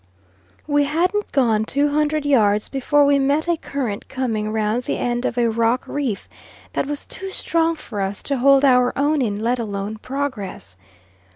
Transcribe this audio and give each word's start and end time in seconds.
We 0.65 0.85
hadn't 0.85 1.31
gone 1.31 1.63
200 1.63 2.25
yards 2.25 2.69
before 2.69 3.05
we 3.05 3.19
met 3.19 3.47
a 3.47 3.55
current 3.55 4.09
coming 4.09 4.51
round 4.51 4.81
the 4.81 4.97
end 4.97 5.25
of 5.25 5.37
a 5.37 5.47
rock 5.47 5.83
reef 5.87 6.27
that 6.73 6.87
was 6.87 7.05
too 7.05 7.29
strong 7.29 7.75
for 7.75 8.01
us 8.01 8.23
to 8.23 8.37
hold 8.37 8.65
our 8.65 8.97
own 8.97 9.21
in, 9.21 9.39
let 9.39 9.59
alone 9.59 9.97
progress. 9.97 10.75